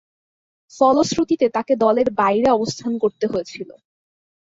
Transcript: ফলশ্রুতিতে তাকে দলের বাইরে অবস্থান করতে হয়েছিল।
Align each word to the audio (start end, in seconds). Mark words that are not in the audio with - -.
ফলশ্রুতিতে 0.73 1.45
তাকে 1.55 1.73
দলের 1.83 2.07
বাইরে 2.19 2.47
অবস্থান 2.51 2.91
করতে 3.03 3.25
হয়েছিল। 3.27 3.69